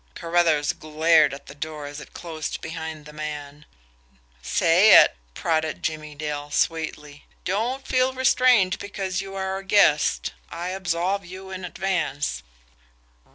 [0.15, 3.67] Carruthers glared at the door as it closed behind the man.
[4.41, 7.25] "Say it!" prodded Jimmie Dale sweetly.
[7.45, 12.41] "Don't feel restrained because you are a guest I absolve you in advance."